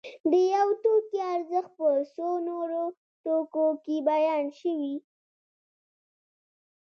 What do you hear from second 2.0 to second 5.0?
څو نورو توکو کې بیان شوی